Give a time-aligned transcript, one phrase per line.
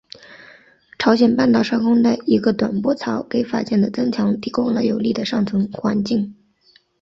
[0.97, 6.35] 朝鲜半岛上空的一个短波槽给法茜的增强提供了有利的上层环境。